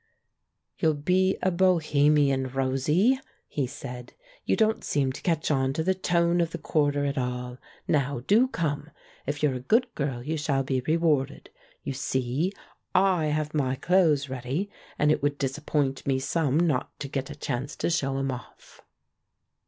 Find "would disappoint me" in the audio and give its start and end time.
15.21-16.17